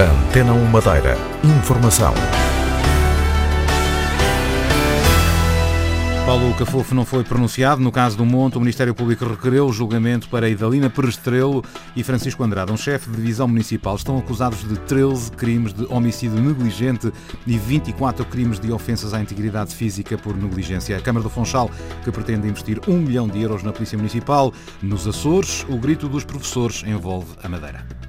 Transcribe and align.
Antena 0.00 0.52
1 0.52 0.64
Madeira. 0.66 1.18
Informação. 1.42 2.14
Paulo 6.24 6.54
Cafofo 6.54 6.94
não 6.94 7.04
foi 7.04 7.24
pronunciado. 7.24 7.82
No 7.82 7.90
caso 7.90 8.16
do 8.16 8.24
Monte, 8.24 8.56
o 8.56 8.60
Ministério 8.60 8.94
Público 8.94 9.24
requereu 9.24 9.66
o 9.66 9.72
julgamento 9.72 10.28
para 10.28 10.48
Idalina 10.48 10.88
Perestrelo 10.88 11.64
e 11.96 12.04
Francisco 12.04 12.44
Andrade, 12.44 12.70
um 12.70 12.76
chefe 12.76 13.10
de 13.10 13.16
divisão 13.16 13.48
municipal. 13.48 13.96
Estão 13.96 14.16
acusados 14.16 14.60
de 14.68 14.78
13 14.78 15.32
crimes 15.32 15.72
de 15.72 15.84
homicídio 15.86 16.38
negligente 16.38 17.12
e 17.44 17.58
24 17.58 18.24
crimes 18.26 18.60
de 18.60 18.70
ofensas 18.70 19.12
à 19.12 19.20
integridade 19.20 19.74
física 19.74 20.16
por 20.16 20.36
negligência. 20.36 20.96
A 20.96 21.00
Câmara 21.00 21.24
do 21.24 21.30
Funchal, 21.30 21.68
que 22.04 22.12
pretende 22.12 22.46
investir 22.46 22.80
um 22.86 22.98
milhão 22.98 23.26
de 23.26 23.42
euros 23.42 23.64
na 23.64 23.72
Polícia 23.72 23.98
Municipal. 23.98 24.52
Nos 24.80 25.08
Açores, 25.08 25.66
o 25.68 25.76
grito 25.76 26.08
dos 26.08 26.22
professores 26.22 26.84
envolve 26.86 27.34
a 27.42 27.48
Madeira. 27.48 28.07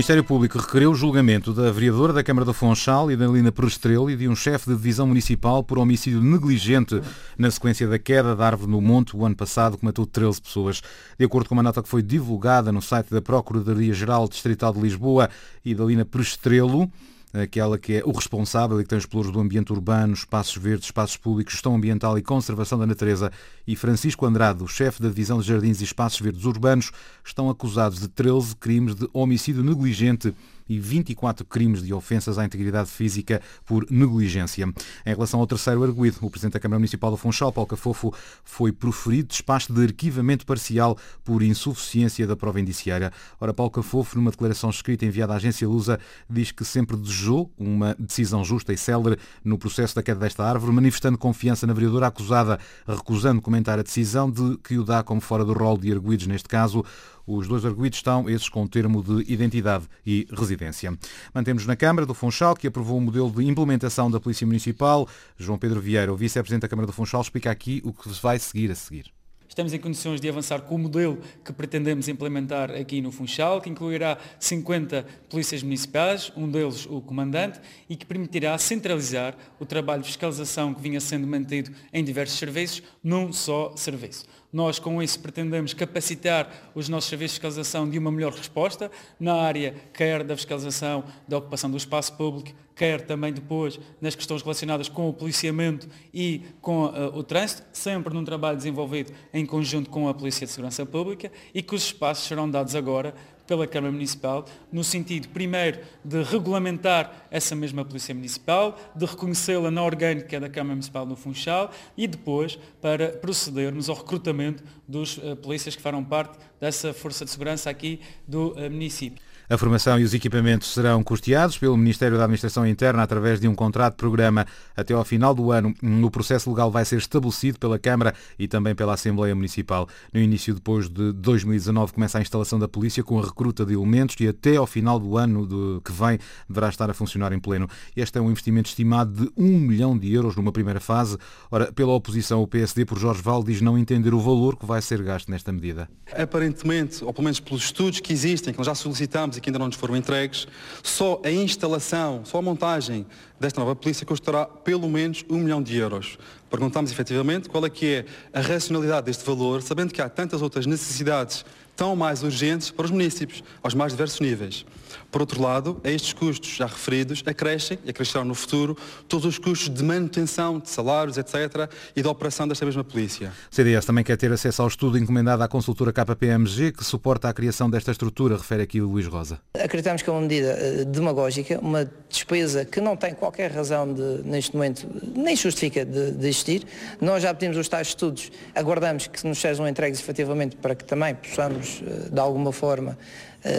Ministério 0.00 0.24
Público 0.24 0.56
requereu 0.56 0.92
o 0.92 0.94
julgamento 0.94 1.52
da 1.52 1.70
vereadora 1.70 2.10
da 2.10 2.24
Câmara 2.24 2.46
do 2.46 2.54
Funchal, 2.54 3.12
Idalina 3.12 3.52
Perestrelo, 3.52 4.10
e 4.10 4.16
de 4.16 4.26
um 4.26 4.34
chefe 4.34 4.70
de 4.70 4.74
divisão 4.74 5.06
municipal 5.06 5.62
por 5.62 5.78
homicídio 5.78 6.22
negligente 6.22 7.02
na 7.36 7.50
sequência 7.50 7.86
da 7.86 7.98
queda 7.98 8.34
da 8.34 8.46
árvore 8.46 8.70
no 8.70 8.80
Monte 8.80 9.14
o 9.14 9.26
ano 9.26 9.36
passado, 9.36 9.76
que 9.76 9.84
matou 9.84 10.06
13 10.06 10.40
pessoas. 10.40 10.80
De 11.18 11.26
acordo 11.26 11.50
com 11.50 11.54
uma 11.54 11.62
nota 11.62 11.82
que 11.82 11.88
foi 11.88 12.02
divulgada 12.02 12.72
no 12.72 12.80
site 12.80 13.10
da 13.10 13.20
Procuradoria-Geral 13.20 14.26
Distrital 14.26 14.72
de 14.72 14.80
Lisboa, 14.80 15.28
Idalina 15.62 16.06
Perestrelo 16.06 16.90
aquela 17.32 17.78
que 17.78 17.94
é 17.94 18.02
o 18.04 18.10
responsável 18.10 18.80
e 18.80 18.82
que 18.82 18.88
tem 18.88 18.98
os 18.98 19.06
pelouros 19.06 19.32
do 19.32 19.40
ambiente 19.40 19.72
urbano, 19.72 20.14
espaços 20.14 20.56
verdes, 20.56 20.86
espaços 20.86 21.16
públicos, 21.16 21.52
gestão 21.52 21.74
ambiental 21.74 22.18
e 22.18 22.22
conservação 22.22 22.78
da 22.78 22.86
natureza, 22.86 23.30
e 23.66 23.76
Francisco 23.76 24.26
Andrade, 24.26 24.62
o 24.62 24.68
chefe 24.68 25.00
da 25.00 25.08
Divisão 25.08 25.40
de 25.40 25.46
Jardins 25.46 25.80
e 25.80 25.84
Espaços 25.84 26.20
Verdes 26.20 26.44
Urbanos, 26.44 26.90
estão 27.24 27.48
acusados 27.48 28.00
de 28.00 28.08
13 28.08 28.56
crimes 28.56 28.94
de 28.94 29.08
homicídio 29.12 29.62
negligente 29.62 30.34
e 30.70 30.78
24 30.78 31.44
crimes 31.44 31.82
de 31.82 31.92
ofensas 31.92 32.38
à 32.38 32.44
integridade 32.44 32.88
física 32.88 33.42
por 33.66 33.84
negligência. 33.90 34.72
Em 35.04 35.10
relação 35.10 35.40
ao 35.40 35.46
terceiro 35.46 35.82
arguído, 35.82 36.18
o 36.22 36.30
Presidente 36.30 36.52
da 36.52 36.60
Câmara 36.60 36.78
Municipal 36.78 37.10
do 37.10 37.16
Funchal, 37.16 37.52
Paulo 37.52 37.66
Cafofo, 37.66 38.14
foi 38.44 38.70
proferido 38.70 39.28
despacho 39.28 39.72
de 39.72 39.82
arquivamento 39.82 40.46
parcial 40.46 40.96
por 41.24 41.42
insuficiência 41.42 42.24
da 42.24 42.36
prova 42.36 42.60
indiciária. 42.60 43.12
Ora, 43.40 43.52
Paulo 43.52 43.72
Cafofo, 43.72 44.16
numa 44.16 44.30
declaração 44.30 44.70
escrita 44.70 45.04
enviada 45.04 45.32
à 45.32 45.36
agência 45.36 45.66
Lusa, 45.66 45.98
diz 46.28 46.52
que 46.52 46.64
sempre 46.64 46.96
desejou 46.96 47.50
uma 47.58 47.96
decisão 47.98 48.44
justa 48.44 48.72
e 48.72 48.78
célere 48.78 49.18
no 49.44 49.58
processo 49.58 49.96
da 49.96 50.04
queda 50.04 50.20
desta 50.20 50.44
árvore, 50.44 50.72
manifestando 50.72 51.18
confiança 51.18 51.66
na 51.66 51.72
vereadora 51.72 52.06
acusada, 52.06 52.60
recusando 52.86 53.42
comentar 53.42 53.76
a 53.76 53.82
decisão 53.82 54.30
de 54.30 54.56
que 54.58 54.78
o 54.78 54.84
dá 54.84 55.02
como 55.02 55.20
fora 55.20 55.44
do 55.44 55.52
rol 55.52 55.76
de 55.76 55.90
arguídos 55.90 56.28
neste 56.28 56.48
caso. 56.48 56.84
Os 57.32 57.46
dois 57.46 57.64
arguídos 57.64 57.98
estão 57.98 58.28
esses 58.28 58.48
com 58.48 58.66
termo 58.66 59.04
de 59.04 59.32
identidade 59.32 59.84
e 60.04 60.26
residência. 60.32 60.98
Mantemos 61.32 61.64
na 61.64 61.76
Câmara 61.76 62.04
do 62.04 62.12
Funchal, 62.12 62.56
que 62.56 62.66
aprovou 62.66 62.98
o 62.98 63.00
modelo 63.00 63.30
de 63.30 63.46
implementação 63.46 64.10
da 64.10 64.18
Polícia 64.18 64.44
Municipal. 64.44 65.08
João 65.38 65.56
Pedro 65.56 65.80
Vieira, 65.80 66.12
o 66.12 66.16
Vice-Presidente 66.16 66.62
da 66.62 66.68
Câmara 66.68 66.88
do 66.88 66.92
Funchal, 66.92 67.20
explica 67.20 67.48
aqui 67.48 67.80
o 67.84 67.92
que 67.92 68.08
vai 68.20 68.36
seguir 68.40 68.72
a 68.72 68.74
seguir. 68.74 69.12
Estamos 69.60 69.74
em 69.74 69.78
condições 69.78 70.22
de 70.22 70.26
avançar 70.26 70.62
com 70.62 70.74
o 70.74 70.78
modelo 70.78 71.18
que 71.44 71.52
pretendemos 71.52 72.08
implementar 72.08 72.70
aqui 72.70 73.02
no 73.02 73.12
Funchal, 73.12 73.60
que 73.60 73.68
incluirá 73.68 74.16
50 74.38 75.04
polícias 75.28 75.62
municipais, 75.62 76.32
um 76.34 76.48
deles 76.48 76.86
o 76.86 77.02
comandante, 77.02 77.60
e 77.86 77.94
que 77.94 78.06
permitirá 78.06 78.56
centralizar 78.56 79.36
o 79.58 79.66
trabalho 79.66 80.00
de 80.00 80.08
fiscalização 80.08 80.72
que 80.72 80.80
vinha 80.80 80.98
sendo 80.98 81.26
mantido 81.26 81.72
em 81.92 82.02
diversos 82.02 82.38
serviços 82.38 82.82
num 83.04 83.34
só 83.34 83.76
serviço. 83.76 84.24
Nós, 84.50 84.78
com 84.78 85.02
isso, 85.02 85.20
pretendemos 85.20 85.74
capacitar 85.74 86.72
os 86.74 86.88
nossos 86.88 87.10
serviços 87.10 87.34
de 87.34 87.40
fiscalização 87.40 87.86
de 87.86 87.98
uma 87.98 88.10
melhor 88.10 88.32
resposta 88.32 88.90
na 89.18 89.34
área 89.34 89.74
quer 89.92 90.24
da 90.24 90.34
fiscalização 90.36 91.04
da 91.28 91.36
ocupação 91.36 91.70
do 91.70 91.76
espaço 91.76 92.14
público, 92.14 92.56
quer 92.80 93.02
também 93.02 93.30
depois 93.30 93.78
nas 94.00 94.14
questões 94.14 94.40
relacionadas 94.40 94.88
com 94.88 95.06
o 95.06 95.12
policiamento 95.12 95.86
e 96.14 96.40
com 96.62 96.86
uh, 96.86 97.14
o 97.14 97.22
trânsito, 97.22 97.62
sempre 97.74 98.14
num 98.14 98.24
trabalho 98.24 98.56
desenvolvido 98.56 99.12
em 99.34 99.44
conjunto 99.44 99.90
com 99.90 100.08
a 100.08 100.14
Polícia 100.14 100.46
de 100.46 100.52
Segurança 100.52 100.86
Pública 100.86 101.30
e 101.52 101.60
que 101.60 101.74
os 101.74 101.82
espaços 101.84 102.26
serão 102.26 102.50
dados 102.50 102.74
agora 102.74 103.14
pela 103.50 103.66
Câmara 103.66 103.92
Municipal, 103.92 104.44
no 104.70 104.84
sentido, 104.84 105.26
primeiro, 105.30 105.80
de 106.04 106.22
regulamentar 106.22 107.26
essa 107.32 107.56
mesma 107.56 107.84
Polícia 107.84 108.14
Municipal, 108.14 108.78
de 108.94 109.04
reconhecê-la 109.04 109.72
na 109.72 109.82
orgânica 109.82 110.38
da 110.38 110.48
Câmara 110.48 110.76
Municipal 110.76 111.04
no 111.04 111.16
Funchal 111.16 111.72
e 111.96 112.06
depois 112.06 112.56
para 112.80 113.08
procedermos 113.08 113.88
ao 113.88 113.96
recrutamento 113.96 114.62
dos 114.86 115.18
uh, 115.18 115.34
polícias 115.34 115.74
que 115.74 115.82
farão 115.82 116.04
parte 116.04 116.38
dessa 116.60 116.94
Força 116.94 117.24
de 117.24 117.32
Segurança 117.32 117.68
aqui 117.68 117.98
do 118.24 118.52
uh, 118.52 118.70
município. 118.70 119.20
A 119.50 119.58
formação 119.58 119.98
e 119.98 120.04
os 120.04 120.14
equipamentos 120.14 120.72
serão 120.72 121.02
custeados 121.02 121.58
pelo 121.58 121.76
Ministério 121.76 122.16
da 122.16 122.22
Administração 122.22 122.64
Interna 122.64 123.02
através 123.02 123.40
de 123.40 123.48
um 123.48 123.54
contrato 123.56 123.94
de 123.94 123.96
programa 123.96 124.46
até 124.76 124.94
ao 124.94 125.04
final 125.04 125.34
do 125.34 125.50
ano. 125.50 125.74
O 126.04 126.08
processo 126.08 126.48
legal 126.50 126.70
vai 126.70 126.84
ser 126.84 126.98
estabelecido 126.98 127.58
pela 127.58 127.76
Câmara 127.76 128.14
e 128.38 128.46
também 128.46 128.76
pela 128.76 128.94
Assembleia 128.94 129.34
Municipal. 129.34 129.88
No 130.14 130.20
início 130.20 130.54
depois 130.54 130.88
de 130.88 131.12
2019 131.14 131.92
começa 131.92 132.18
a 132.18 132.20
instalação 132.20 132.60
da 132.60 132.68
polícia 132.68 133.02
com 133.02 133.18
a 133.18 133.22
recruta 133.40 133.64
de 133.64 133.72
elementos 133.72 134.16
e 134.20 134.28
até 134.28 134.56
ao 134.56 134.66
final 134.66 134.98
do 134.98 135.16
ano 135.16 135.46
de, 135.46 135.80
que 135.82 135.90
vem 135.90 136.18
deverá 136.46 136.68
estar 136.68 136.90
a 136.90 136.94
funcionar 136.94 137.32
em 137.32 137.40
pleno. 137.40 137.66
Este 137.96 138.18
é 138.18 138.20
um 138.20 138.30
investimento 138.30 138.68
estimado 138.68 139.24
de 139.24 139.32
1 139.34 139.42
milhão 139.42 139.96
de 139.96 140.12
euros 140.12 140.36
numa 140.36 140.52
primeira 140.52 140.78
fase. 140.78 141.16
Ora, 141.50 141.72
pela 141.72 141.92
oposição, 141.92 142.42
o 142.42 142.46
PSD, 142.46 142.84
por 142.84 142.98
Jorge 142.98 143.22
Val, 143.22 143.42
diz 143.42 143.62
não 143.62 143.78
entender 143.78 144.12
o 144.12 144.20
valor 144.20 144.56
que 144.56 144.66
vai 144.66 144.82
ser 144.82 145.02
gasto 145.02 145.30
nesta 145.30 145.50
medida. 145.50 145.88
Aparentemente, 146.12 147.02
ou 147.02 147.14
pelo 147.14 147.24
menos 147.24 147.40
pelos 147.40 147.64
estudos 147.64 148.00
que 148.00 148.12
existem, 148.12 148.52
que 148.52 148.58
nós 148.58 148.66
já 148.66 148.74
solicitamos 148.74 149.38
e 149.38 149.40
que 149.40 149.48
ainda 149.48 149.58
não 149.58 149.66
nos 149.66 149.76
foram 149.76 149.96
entregues, 149.96 150.46
só 150.82 151.20
a 151.24 151.30
instalação, 151.30 152.22
só 152.24 152.38
a 152.38 152.42
montagem 152.42 153.06
desta 153.40 153.58
nova 153.58 153.74
polícia 153.74 154.04
custará 154.04 154.44
pelo 154.44 154.86
menos 154.88 155.24
um 155.30 155.38
milhão 155.38 155.62
de 155.62 155.76
euros. 155.78 156.18
Perguntamos 156.50 156.92
efetivamente 156.92 157.48
qual 157.48 157.64
é 157.64 157.70
que 157.70 157.86
é 157.86 158.04
a 158.38 158.42
racionalidade 158.42 159.06
deste 159.06 159.24
valor, 159.24 159.62
sabendo 159.62 159.94
que 159.94 160.02
há 160.02 160.08
tantas 160.10 160.42
outras 160.42 160.66
necessidades 160.66 161.44
tão 161.74 161.96
mais 161.96 162.22
urgentes 162.22 162.70
para 162.70 162.84
os 162.84 162.90
municípios, 162.90 163.42
aos 163.62 163.72
mais 163.72 163.92
diversos 163.92 164.20
níveis. 164.20 164.66
Por 165.10 165.20
outro 165.20 165.42
lado, 165.42 165.80
a 165.82 165.90
estes 165.90 166.12
custos 166.12 166.56
já 166.56 166.66
referidos 166.66 167.22
acrescem, 167.26 167.78
e 167.84 167.90
acrescerão 167.90 168.24
no 168.24 168.34
futuro, 168.34 168.76
todos 169.08 169.26
os 169.26 169.38
custos 169.38 169.68
de 169.68 169.82
manutenção, 169.82 170.58
de 170.58 170.70
salários, 170.70 171.18
etc., 171.18 171.68
e 171.96 172.02
da 172.02 172.10
operação 172.10 172.46
desta 172.46 172.64
mesma 172.64 172.84
polícia. 172.84 173.32
O 173.50 173.54
CDS 173.54 173.84
também 173.84 174.04
quer 174.04 174.16
ter 174.16 174.30
acesso 174.30 174.62
ao 174.62 174.68
estudo 174.68 174.96
encomendado 174.96 175.42
à 175.42 175.48
consultora 175.48 175.92
KPMG, 175.92 176.72
que 176.72 176.84
suporta 176.84 177.28
a 177.28 177.32
criação 177.32 177.68
desta 177.68 177.90
estrutura, 177.90 178.36
refere 178.36 178.62
aqui 178.62 178.80
o 178.80 178.88
Luís 178.88 179.06
Rosa. 179.06 179.40
Acreditamos 179.54 180.02
que 180.02 180.10
é 180.10 180.12
uma 180.12 180.22
medida 180.22 180.56
uh, 180.56 180.84
demagógica, 180.84 181.58
uma 181.60 181.90
despesa 182.08 182.64
que 182.64 182.80
não 182.80 182.96
tem 182.96 183.12
qualquer 183.14 183.50
razão 183.50 183.92
de, 183.92 184.22
neste 184.24 184.54
momento, 184.54 184.86
nem 185.16 185.34
justifica 185.34 185.84
de, 185.84 186.12
de 186.12 186.28
existir. 186.28 186.64
Nós 187.00 187.22
já 187.22 187.34
pedimos 187.34 187.56
os 187.56 187.68
tais 187.68 187.88
estudos, 187.88 188.30
aguardamos 188.54 189.08
que 189.08 189.26
nos 189.26 189.38
sejam 189.38 189.66
entregues 189.66 189.98
efetivamente 189.98 190.56
para 190.56 190.74
que 190.74 190.84
também 190.84 191.16
possamos, 191.16 191.80
uh, 191.80 192.10
de 192.12 192.20
alguma 192.20 192.52
forma, 192.52 192.96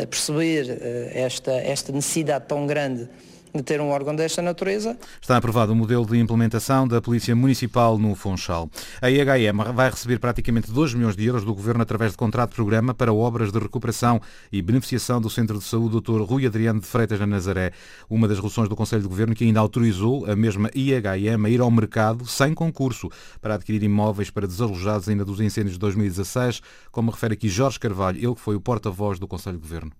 perceber 0.09 0.77
esta, 1.13 1.51
esta 1.53 1.91
necessidade 1.91 2.45
tão 2.47 2.67
grande 2.67 3.09
de 3.53 3.61
ter 3.61 3.81
um 3.81 3.89
órgão 3.89 4.15
desta 4.15 4.41
natureza. 4.41 4.97
Está 5.21 5.37
aprovado 5.37 5.73
o 5.73 5.75
modelo 5.75 6.05
de 6.05 6.17
implementação 6.17 6.87
da 6.87 7.01
Polícia 7.01 7.35
Municipal 7.35 7.97
no 7.97 8.15
Funchal. 8.15 8.69
A 9.01 9.09
IHM 9.09 9.73
vai 9.73 9.89
receber 9.89 10.19
praticamente 10.19 10.71
2 10.71 10.93
milhões 10.93 11.15
de 11.15 11.25
euros 11.25 11.43
do 11.43 11.53
Governo 11.53 11.81
através 11.81 12.11
de 12.11 12.17
contrato 12.17 12.51
de 12.51 12.55
programa 12.55 12.93
para 12.93 13.13
obras 13.13 13.51
de 13.51 13.59
recuperação 13.59 14.21
e 14.51 14.61
beneficiação 14.61 15.19
do 15.19 15.29
Centro 15.29 15.57
de 15.57 15.65
Saúde 15.65 15.99
Dr. 15.99 16.21
Rui 16.21 16.45
Adriano 16.45 16.79
de 16.79 16.87
Freitas 16.87 17.19
na 17.19 17.27
Nazaré. 17.27 17.71
Uma 18.09 18.27
das 18.27 18.37
resoluções 18.37 18.69
do 18.69 18.75
Conselho 18.75 19.01
de 19.01 19.07
Governo 19.07 19.35
que 19.35 19.43
ainda 19.43 19.59
autorizou 19.59 20.25
a 20.25 20.35
mesma 20.35 20.69
IHM 20.73 21.45
a 21.45 21.49
ir 21.49 21.61
ao 21.61 21.71
mercado 21.71 22.25
sem 22.25 22.53
concurso 22.53 23.09
para 23.41 23.55
adquirir 23.55 23.83
imóveis 23.83 24.29
para 24.29 24.47
desalojados 24.47 25.09
ainda 25.09 25.25
dos 25.25 25.39
incêndios 25.39 25.73
de 25.73 25.79
2016, 25.79 26.61
como 26.91 27.11
refere 27.11 27.33
aqui 27.33 27.49
Jorge 27.49 27.79
Carvalho, 27.79 28.17
ele 28.17 28.35
que 28.35 28.41
foi 28.41 28.55
o 28.55 28.61
porta-voz 28.61 29.19
do 29.19 29.27
Conselho 29.27 29.57
de 29.57 29.61
Governo. 29.61 29.91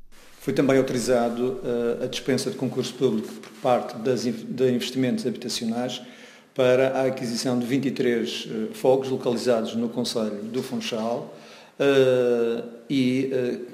Foi 0.41 0.53
também 0.53 0.75
autorizado 0.75 1.59
uh, 1.63 2.03
a 2.03 2.07
dispensa 2.07 2.49
de 2.49 2.57
concurso 2.57 2.95
público 2.95 3.31
por 3.31 3.51
parte 3.61 3.95
das, 3.99 4.23
de 4.23 4.71
investimentos 4.71 5.23
habitacionais 5.27 6.01
para 6.55 6.97
a 6.97 7.05
aquisição 7.05 7.59
de 7.59 7.65
23 7.67 8.45
uh, 8.45 8.73
fogos 8.73 9.09
localizados 9.09 9.75
no 9.75 9.87
Conselho 9.87 10.41
do 10.45 10.63
Funchal 10.63 11.31
uh, 11.79 12.67
e 12.89 13.29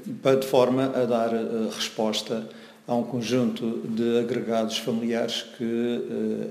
de 0.05 0.45
forma 0.45 0.91
a 0.93 1.05
dar 1.05 1.29
resposta 1.73 2.45
a 2.87 2.95
um 2.95 3.03
conjunto 3.03 3.81
de 3.89 4.19
agregados 4.19 4.77
familiares 4.77 5.45
que 5.57 6.01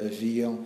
haviam 0.07 0.65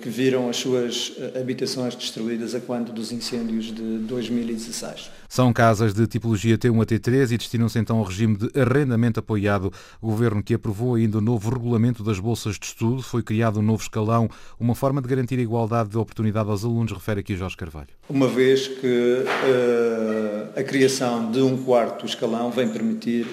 que 0.00 0.08
viram 0.08 0.48
as 0.48 0.58
suas 0.58 1.12
habitações 1.36 1.96
destruídas 1.96 2.54
a 2.54 2.60
quando 2.60 2.92
dos 2.92 3.10
incêndios 3.10 3.66
de 3.66 3.98
2016. 3.98 5.10
São 5.28 5.52
casas 5.52 5.92
de 5.92 6.06
tipologia 6.06 6.56
T1 6.56 6.82
a 6.82 6.86
T3 6.86 7.32
e 7.32 7.36
destinam-se 7.36 7.76
então 7.76 7.98
ao 7.98 8.04
regime 8.04 8.36
de 8.36 8.60
arrendamento 8.60 9.18
apoiado. 9.18 9.72
O 10.00 10.06
Governo 10.06 10.40
que 10.40 10.54
aprovou 10.54 10.94
ainda 10.94 11.18
o 11.18 11.20
novo 11.20 11.50
regulamento 11.50 12.04
das 12.04 12.20
bolsas 12.20 12.56
de 12.60 12.66
estudo, 12.66 13.02
foi 13.02 13.24
criado 13.24 13.58
um 13.58 13.62
novo 13.62 13.82
escalão, 13.82 14.30
uma 14.58 14.76
forma 14.76 15.02
de 15.02 15.08
garantir 15.08 15.36
a 15.40 15.42
igualdade 15.42 15.90
de 15.90 15.98
oportunidade 15.98 16.48
aos 16.48 16.64
alunos, 16.64 16.92
refere 16.92 17.20
aqui 17.20 17.36
Jorge 17.36 17.56
Carvalho. 17.56 17.88
Uma 18.08 18.28
vez 18.28 18.68
que 18.68 19.24
uh, 19.24 20.60
a 20.60 20.62
criação 20.62 21.32
de 21.32 21.40
um 21.40 21.64
quarto 21.64 22.06
escalão 22.06 22.52
vem 22.52 22.68
permitir 22.68 23.26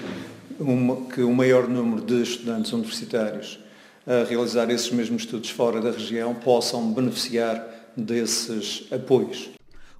que 1.13 1.21
o 1.21 1.33
maior 1.33 1.67
número 1.67 2.01
de 2.01 2.21
estudantes 2.21 2.71
universitários 2.73 3.59
a 4.05 4.23
realizar 4.25 4.69
esses 4.69 4.91
mesmos 4.91 5.23
estudos 5.23 5.49
fora 5.49 5.79
da 5.79 5.91
região 5.91 6.33
possam 6.35 6.91
beneficiar 6.91 7.65
desses 7.95 8.85
apoios. 8.91 9.49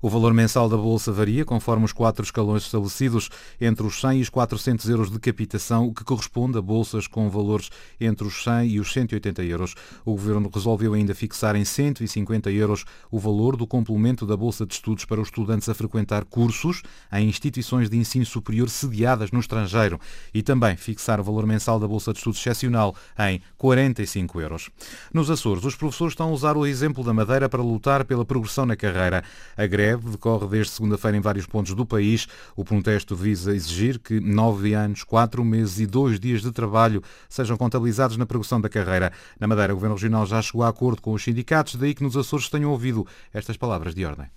O 0.04 0.10
valor 0.10 0.34
mensal 0.34 0.68
da 0.68 0.76
bolsa 0.76 1.14
varia 1.14 1.46
conforme 1.46 1.86
os 1.86 1.94
quatro 1.94 2.26
escalões 2.26 2.64
estabelecidos 2.64 3.30
entre 3.62 3.88
os 3.88 4.02
100 4.02 4.18
e 4.18 4.22
os 4.22 4.28
400 4.28 4.90
euros 4.90 5.10
de 5.10 5.18
capitação, 5.18 5.88
o 5.88 5.94
que 5.94 6.04
corresponde 6.04 6.58
a 6.58 6.62
bolsas 6.62 7.08
com 7.08 7.30
valores 7.30 7.70
entre 8.02 8.28
os 8.28 8.44
100 8.44 8.68
e 8.68 8.80
os 8.82 8.92
180 8.92 9.42
euros. 9.44 9.76
O 10.04 10.12
Governo 10.12 10.52
resolveu 10.54 10.94
ainda 10.94 11.16
fixar 11.16 11.56
em 11.56 11.64
150 11.64 12.52
euros 12.52 12.84
o 13.10 13.18
valor 13.18 13.56
do 13.56 13.66
complemento 13.66 14.26
da 14.26 14.36
bolsa 14.36 14.66
de 14.66 14.74
estudos 14.74 15.06
para 15.06 15.22
os 15.22 15.30
estudantes 15.30 15.70
a 15.70 15.74
frequentar 15.74 16.26
cursos 16.26 16.82
em 17.10 17.30
instituições 17.30 17.90
de 17.90 17.96
ensino 17.96 18.26
superior 18.26 18.70
sediadas 18.70 19.32
no 19.32 19.40
estrangeiro 19.40 20.02
e 20.34 20.44
também 20.44 20.76
fixar 20.76 21.22
o 21.22 21.24
valor 21.24 21.46
mensal 21.46 21.80
da 21.80 21.88
bolsa 21.88 22.12
de 22.12 22.18
estudos 22.18 22.42
excepcional 22.42 22.94
em 23.18 23.42
45 23.58 24.42
euros. 24.42 24.70
Nos 25.14 25.30
Açores, 25.30 25.64
os 25.64 25.78
professores 25.78 26.12
estão 26.12 26.28
a 26.28 26.34
usar 26.34 26.58
o 26.58 26.66
exemplo 26.66 27.06
da 27.06 27.14
Madeira 27.14 27.48
para 27.48 27.62
lutar 27.62 28.04
pela 28.04 28.26
progressão 28.26 28.66
na 28.66 28.76
carreira. 28.76 29.24
A 29.56 29.66
greve 29.66 29.93
greve 29.94 30.10
decorre 30.10 30.48
desde 30.48 30.74
segunda-feira 30.74 31.18
em 31.18 31.22
vários 31.22 31.46
pontos 31.46 31.74
do 31.74 31.86
país. 31.86 32.28
O 32.56 32.64
protesto 32.64 33.16
visa 33.16 33.56
exigir 33.56 34.00
que 34.00 34.20
nove 34.20 34.74
anos, 34.74 35.04
quatro 35.04 35.44
meses 35.44 35.80
e 35.80 35.86
dois 35.86 36.20
dias 36.20 36.42
de 36.42 36.52
trabalho 36.52 37.04
sejam 37.30 37.58
contabilizados 37.58 38.18
na 38.18 38.26
progressão 38.26 38.60
da 38.60 38.70
carreira. 38.70 39.12
Na 39.40 39.48
Madeira, 39.48 39.74
o 39.74 39.76
Governo 39.76 39.96
Regional 39.96 40.26
já 40.26 40.42
chegou 40.42 40.64
a 40.64 40.70
acordo 40.70 41.02
com 41.02 41.14
os 41.14 41.24
sindicatos, 41.24 41.76
daí 41.76 41.94
que 41.94 42.04
nos 42.04 42.18
Açores 42.18 42.50
tenham 42.50 42.72
ouvido 42.72 43.06
estas 43.34 43.58
palavras 43.58 43.94
de 43.94 44.06
ordem. 44.06 44.28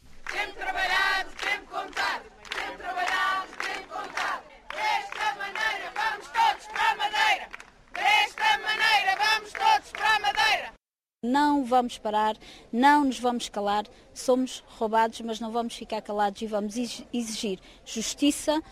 Não 11.27 11.65
vamos 11.65 11.99
parar, 11.99 12.37
não 12.73 13.05
nos 13.05 13.19
vamos 13.19 13.49
calar, 13.49 13.85
somos 14.15 14.63
roubados, 14.79 15.21
mas 15.23 15.41
não 15.41 15.51
vamos 15.51 15.75
ficar 15.75 16.01
calados 16.01 16.41
e 16.41 16.47
vamos 16.47 16.77
exigir 17.13 17.59
justiça 17.85 18.63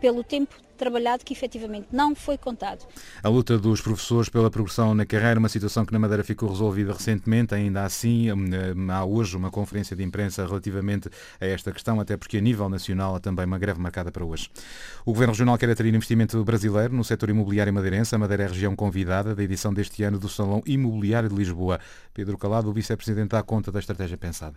pelo 0.00 0.22
tempo 0.22 0.54
trabalhado 0.80 1.22
que 1.26 1.34
efetivamente 1.34 1.88
não 1.92 2.14
foi 2.14 2.38
contado. 2.38 2.86
A 3.22 3.28
luta 3.28 3.58
dos 3.58 3.82
professores 3.82 4.30
pela 4.30 4.50
progressão 4.50 4.94
na 4.94 5.04
carreira, 5.04 5.38
uma 5.38 5.48
situação 5.48 5.84
que 5.84 5.92
na 5.92 5.98
Madeira 5.98 6.24
ficou 6.24 6.48
resolvida 6.48 6.94
recentemente, 6.94 7.54
ainda 7.54 7.84
assim 7.84 8.32
hum, 8.32 8.90
há 8.90 9.04
hoje 9.04 9.36
uma 9.36 9.50
conferência 9.50 9.94
de 9.94 10.02
imprensa 10.02 10.46
relativamente 10.46 11.10
a 11.38 11.46
esta 11.46 11.70
questão, 11.70 12.00
até 12.00 12.16
porque 12.16 12.38
a 12.38 12.40
nível 12.40 12.66
nacional 12.70 13.14
há 13.14 13.20
também 13.20 13.44
uma 13.44 13.58
greve 13.58 13.78
marcada 13.78 14.10
para 14.10 14.24
hoje. 14.24 14.50
O 15.04 15.12
Governo 15.12 15.34
Regional 15.34 15.58
quer 15.58 15.68
atrair 15.68 15.94
investimento 15.94 16.42
brasileiro 16.42 16.94
no 16.94 17.04
setor 17.04 17.28
imobiliário 17.28 17.74
madeirense. 17.74 18.14
A 18.14 18.18
Madeira 18.18 18.44
é 18.44 18.46
a 18.46 18.48
região 18.48 18.74
convidada 18.74 19.34
da 19.34 19.42
edição 19.42 19.74
deste 19.74 20.02
ano 20.02 20.18
do 20.18 20.30
Salão 20.30 20.62
Imobiliário 20.64 21.28
de 21.28 21.34
Lisboa. 21.34 21.78
Pedro 22.14 22.38
Calado, 22.38 22.70
o 22.70 22.72
vice-presidente, 22.72 23.30
dá 23.30 23.42
conta 23.42 23.70
da 23.70 23.78
estratégia 23.78 24.16
pensada. 24.16 24.56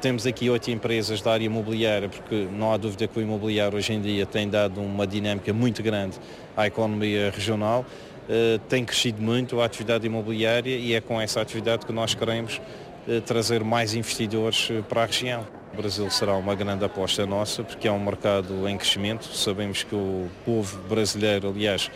Temos 0.00 0.26
aqui 0.26 0.50
oito 0.50 0.70
empresas 0.70 1.22
da 1.22 1.32
área 1.32 1.44
imobiliária, 1.44 2.08
porque 2.08 2.46
não 2.52 2.72
há 2.72 2.76
dúvida 2.76 3.06
que 3.06 3.18
o 3.18 3.22
imobiliário 3.22 3.78
hoje 3.78 3.92
em 3.92 4.00
dia 4.00 4.26
tem 4.26 4.48
dado 4.48 4.80
uma 4.80 5.06
dinâmica 5.06 5.52
muito 5.52 5.82
grande 5.82 6.18
à 6.56 6.66
economia 6.66 7.30
regional. 7.30 7.84
Uh, 8.28 8.58
tem 8.68 8.84
crescido 8.84 9.20
muito 9.20 9.60
a 9.60 9.64
atividade 9.64 10.06
imobiliária 10.06 10.76
e 10.76 10.94
é 10.94 11.00
com 11.00 11.20
essa 11.20 11.40
atividade 11.40 11.84
que 11.84 11.92
nós 11.92 12.14
queremos 12.14 12.60
uh, 13.06 13.20
trazer 13.22 13.62
mais 13.62 13.94
investidores 13.94 14.70
uh, 14.70 14.82
para 14.82 15.02
a 15.02 15.06
região. 15.06 15.46
O 15.72 15.76
Brasil 15.76 16.10
será 16.10 16.34
uma 16.34 16.54
grande 16.54 16.84
aposta 16.84 17.26
nossa, 17.26 17.62
porque 17.62 17.88
é 17.88 17.92
um 17.92 17.98
mercado 17.98 18.68
em 18.68 18.76
crescimento. 18.76 19.24
Sabemos 19.24 19.82
que 19.82 19.94
o 19.94 20.28
povo 20.44 20.78
brasileiro, 20.88 21.48
aliás, 21.48 21.90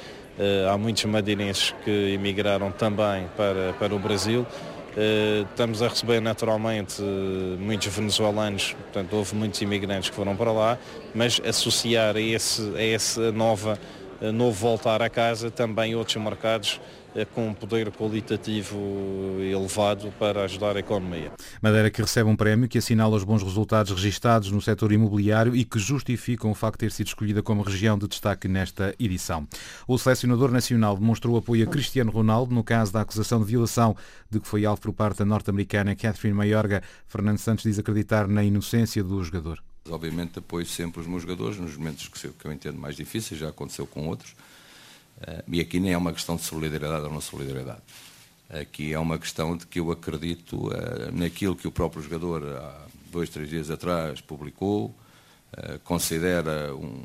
há 0.68 0.76
muitos 0.76 1.04
madeirenses 1.04 1.72
que 1.84 2.12
emigraram 2.12 2.72
também 2.72 3.28
para, 3.36 3.72
para 3.78 3.94
o 3.94 3.98
Brasil 3.98 4.44
eh, 4.44 4.77
estamos 5.50 5.82
a 5.82 5.88
receber 5.88 6.20
naturalmente 6.20 7.00
muitos 7.58 7.88
venezuelanos, 7.88 8.72
portanto 8.72 9.12
houve 9.14 9.34
muitos 9.34 9.60
imigrantes 9.62 10.10
que 10.10 10.16
foram 10.16 10.36
para 10.36 10.52
lá, 10.52 10.78
mas 11.14 11.40
associar 11.46 12.16
a, 12.16 12.20
esse, 12.20 12.62
a 13.20 13.32
nova, 13.32 13.78
novo 14.32 14.52
voltar 14.52 15.00
a 15.02 15.08
casa 15.08 15.50
também 15.50 15.94
outros 15.94 16.16
mercados 16.16 16.80
com 17.24 17.48
um 17.48 17.54
poder 17.54 17.90
qualitativo 17.90 18.76
elevado 19.40 20.12
para 20.18 20.44
ajudar 20.44 20.76
a 20.76 20.80
economia. 20.80 21.32
Madeira 21.60 21.90
que 21.90 22.02
recebe 22.02 22.28
um 22.28 22.36
prémio 22.36 22.68
que 22.68 22.78
assinala 22.78 23.16
os 23.16 23.24
bons 23.24 23.42
resultados 23.42 23.92
registados 23.92 24.50
no 24.50 24.60
setor 24.60 24.92
imobiliário 24.92 25.54
e 25.54 25.64
que 25.64 25.78
justificam 25.78 26.50
o 26.50 26.54
facto 26.54 26.80
de 26.80 26.86
ter 26.86 26.92
sido 26.92 27.08
escolhida 27.08 27.42
como 27.42 27.62
região 27.62 27.98
de 27.98 28.08
destaque 28.08 28.48
nesta 28.48 28.94
edição. 28.98 29.46
O 29.86 29.98
selecionador 29.98 30.50
nacional 30.50 30.96
demonstrou 30.96 31.36
apoio 31.36 31.64
a 31.64 31.70
Cristiano 31.70 32.10
Ronaldo 32.10 32.54
no 32.54 32.64
caso 32.64 32.92
da 32.92 33.00
acusação 33.00 33.40
de 33.40 33.46
violação 33.46 33.96
de 34.30 34.40
que 34.40 34.48
foi 34.48 34.64
alvo 34.64 34.80
por 34.80 34.92
parte 34.92 35.18
da 35.18 35.24
norte-americana 35.24 35.96
Catherine 35.96 36.36
Mayorga. 36.36 36.82
Fernando 37.06 37.38
Santos 37.38 37.64
diz 37.64 37.78
acreditar 37.78 38.28
na 38.28 38.44
inocência 38.44 39.02
do 39.02 39.22
jogador. 39.22 39.62
Obviamente 39.90 40.38
apoio 40.38 40.66
sempre 40.66 41.00
os 41.00 41.06
meus 41.06 41.22
jogadores 41.22 41.58
nos 41.58 41.76
momentos 41.76 42.08
que 42.08 42.46
eu 42.46 42.52
entendo 42.52 42.78
mais 42.78 42.96
difíceis, 42.96 43.40
já 43.40 43.48
aconteceu 43.48 43.86
com 43.86 44.06
outros. 44.06 44.34
Uh, 45.18 45.42
e 45.48 45.60
aqui 45.60 45.80
nem 45.80 45.92
é 45.92 45.98
uma 45.98 46.12
questão 46.12 46.36
de 46.36 46.42
solidariedade 46.42 47.04
ou 47.04 47.12
não 47.12 47.20
solidariedade. 47.20 47.80
Aqui 48.48 48.92
é 48.92 48.98
uma 48.98 49.18
questão 49.18 49.56
de 49.56 49.66
que 49.66 49.80
eu 49.80 49.90
acredito 49.90 50.68
uh, 50.68 51.12
naquilo 51.12 51.56
que 51.56 51.66
o 51.66 51.72
próprio 51.72 52.02
jogador 52.02 52.56
há 52.56 52.86
dois, 53.10 53.28
três 53.28 53.48
dias 53.48 53.70
atrás 53.70 54.20
publicou, 54.20 54.86
uh, 54.86 55.78
considera 55.82 56.72
um, 56.74 57.04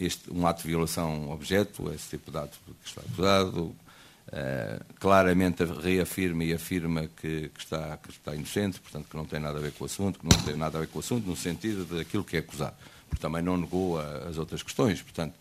este, 0.00 0.30
um 0.32 0.46
ato 0.46 0.62
de 0.62 0.68
violação 0.68 1.30
objeto, 1.30 1.92
esse 1.92 2.10
tipo 2.10 2.30
de 2.30 2.38
ato 2.38 2.58
que 2.82 2.88
está 2.88 3.00
acusado, 3.02 3.74
claramente 4.98 5.62
reafirma 5.64 6.42
e 6.42 6.52
afirma 6.52 7.02
que, 7.02 7.50
que, 7.50 7.60
está, 7.60 7.96
que 7.98 8.10
está 8.10 8.34
inocente, 8.34 8.80
portanto 8.80 9.06
que 9.08 9.16
não 9.16 9.24
tem 9.24 9.38
nada 9.38 9.58
a 9.58 9.60
ver 9.60 9.70
com 9.72 9.84
o 9.84 9.86
assunto, 9.86 10.18
que 10.18 10.24
não 10.24 10.42
tem 10.42 10.56
nada 10.56 10.76
a 10.76 10.80
ver 10.80 10.88
com 10.88 10.98
o 10.98 11.00
assunto 11.00 11.24
no 11.24 11.36
sentido 11.36 11.84
daquilo 11.84 12.24
que 12.24 12.36
é 12.36 12.40
acusado, 12.40 12.74
porque 13.08 13.22
também 13.22 13.42
não 13.42 13.56
negou 13.56 14.00
a, 14.00 14.28
as 14.28 14.36
outras 14.36 14.60
questões, 14.60 15.00
portanto 15.02 15.34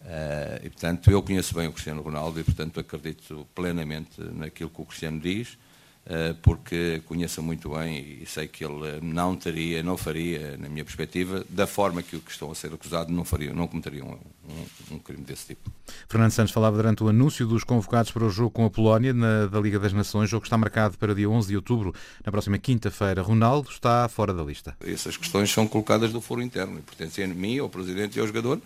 Uh, 0.00 0.64
e, 0.64 0.70
portanto, 0.70 1.10
eu 1.10 1.22
conheço 1.22 1.54
bem 1.54 1.66
o 1.66 1.72
Cristiano 1.72 2.00
Ronaldo 2.00 2.40
e, 2.40 2.44
portanto, 2.44 2.80
acredito 2.80 3.46
plenamente 3.54 4.20
naquilo 4.20 4.70
que 4.70 4.80
o 4.80 4.84
Cristiano 4.84 5.20
diz, 5.20 5.58
uh, 6.06 6.34
porque 6.40 7.02
conheço 7.04 7.42
muito 7.42 7.70
bem 7.70 8.20
e 8.22 8.26
sei 8.26 8.46
que 8.46 8.64
ele 8.64 9.00
não 9.02 9.36
teria, 9.36 9.82
não 9.82 9.96
faria, 9.96 10.56
na 10.56 10.68
minha 10.68 10.84
perspectiva, 10.84 11.44
da 11.50 11.66
forma 11.66 12.02
que 12.02 12.16
o 12.16 12.20
que 12.20 12.30
estão 12.30 12.50
a 12.50 12.54
ser 12.54 12.72
acusado, 12.72 13.12
não, 13.12 13.24
faria, 13.24 13.52
não 13.52 13.66
cometeria 13.66 14.04
um, 14.04 14.12
um, 14.12 14.94
um, 14.94 14.98
crime 14.98 15.24
desse 15.24 15.48
tipo. 15.48 15.70
Fernando 16.08 16.30
Santos 16.30 16.52
falava 16.52 16.76
durante 16.76 17.02
o 17.02 17.08
anúncio 17.08 17.46
dos 17.46 17.64
convocados 17.64 18.12
para 18.12 18.24
o 18.24 18.30
jogo 18.30 18.50
com 18.50 18.64
a 18.64 18.70
Polónia 18.70 19.12
na, 19.12 19.46
da 19.46 19.60
Liga 19.60 19.78
das 19.78 19.92
Nações, 19.92 20.30
jogo 20.30 20.42
que 20.42 20.46
está 20.46 20.56
marcado 20.56 20.96
para 20.96 21.14
dia 21.14 21.28
11 21.28 21.48
de 21.48 21.56
outubro, 21.56 21.92
na 22.24 22.30
próxima 22.30 22.56
quinta-feira. 22.56 23.20
Ronaldo 23.20 23.68
está 23.68 24.08
fora 24.08 24.32
da 24.32 24.44
lista. 24.44 24.76
Essas 24.80 25.16
questões 25.16 25.50
são 25.50 25.66
colocadas 25.66 26.12
do 26.12 26.20
foro 26.20 26.40
interno 26.40 26.78
e 26.78 26.82
pertencem 26.82 27.24
a 27.24 27.28
mim, 27.28 27.58
ao 27.58 27.68
Presidente 27.68 28.16
e 28.16 28.20
ao 28.20 28.26
jogador, 28.26 28.60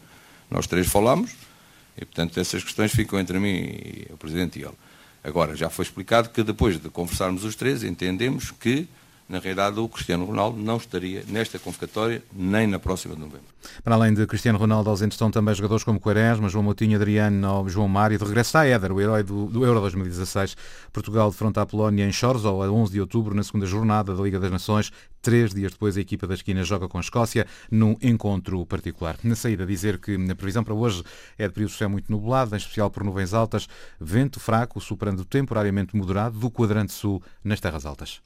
nós 0.53 0.67
três 0.67 0.87
falamos 0.87 1.33
e, 1.97 2.05
portanto, 2.05 2.39
essas 2.39 2.63
questões 2.63 2.93
ficam 2.93 3.19
entre 3.19 3.39
mim 3.39 3.55
e 3.55 4.07
o 4.11 4.17
Presidente 4.17 4.59
e 4.59 4.63
ele. 4.63 4.75
Agora, 5.25 5.57
já 5.57 5.71
foi 5.71 5.85
explicado 5.85 6.31
que 6.31 6.43
depois 6.43 6.81
de 6.81 6.89
conversarmos 6.89 7.45
os 7.45 7.55
três, 7.55 7.83
entendemos 7.83 8.51
que 8.51 8.89
na 9.33 9.39
realidade 9.39 9.81
o 9.81 9.89
Cristiano 9.89 10.27
Ronaldo 10.27 10.59
não 10.59 10.77
estaria 10.77 11.25
nesta 11.27 11.59
convocatória 11.59 12.23
nem 12.31 12.67
na 12.67 12.79
próxima 12.79 13.15
de 13.15 13.21
novembro. 13.23 13.47
Para 13.83 13.95
além 13.95 14.13
de 14.13 14.27
Cristiano 14.27 14.59
Ronaldo, 14.59 14.91
ausentes 14.91 15.15
estão 15.15 15.31
também 15.31 15.55
jogadores 15.55 15.83
como 15.83 15.99
Quaresma, 15.99 16.51
João 16.51 16.63
Moutinho, 16.63 16.97
Adriano, 16.97 17.67
João 17.67 17.89
Mário. 17.89 18.19
De 18.19 18.25
regresso 18.27 18.59
a 18.59 18.67
Éder, 18.67 18.93
o 18.93 19.01
herói 19.01 19.23
do, 19.23 19.47
do, 19.47 19.65
Euro 19.65 19.81
2016. 19.81 20.55
Portugal 20.93 21.31
defronta 21.31 21.63
a 21.63 21.67
Polónia 21.67 22.07
em 22.07 22.13
Chorzów 22.13 22.63
a 22.63 22.71
11 22.71 22.93
de 22.93 23.01
outubro, 23.01 23.35
na 23.35 23.43
segunda 23.43 23.65
jornada 23.65 24.15
da 24.15 24.23
Liga 24.23 24.39
das 24.39 24.51
Nações. 24.51 24.93
Três 25.23 25.55
dias 25.55 25.73
depois, 25.73 25.97
a 25.97 26.01
equipa 26.03 26.27
da 26.27 26.35
esquina 26.35 26.63
joga 26.63 26.87
com 26.87 26.99
a 26.99 27.01
Escócia 27.01 27.47
num 27.71 27.97
encontro 28.03 28.67
particular. 28.67 29.17
Na 29.25 29.35
saída, 29.35 29.65
dizer 29.65 29.99
que 29.99 30.15
a 30.15 30.35
previsão 30.35 30.63
para 30.63 30.75
hoje 30.75 31.03
é 31.39 31.49
de 31.49 31.55
período 31.55 31.73
céu 31.73 31.89
muito 31.89 32.13
nublado, 32.13 32.55
em 32.55 32.59
especial 32.59 32.91
por 32.91 33.03
nuvens 33.03 33.33
altas, 33.33 33.67
vento 33.99 34.39
fraco, 34.39 34.79
superando 34.79 35.25
temporariamente 35.25 35.97
moderado 35.97 36.39
do 36.39 36.51
quadrante 36.51 36.93
sul 36.93 37.23
nas 37.43 37.61
terras 37.61 37.87
altas. 37.87 38.21